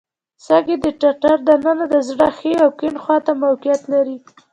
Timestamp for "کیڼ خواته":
2.79-3.31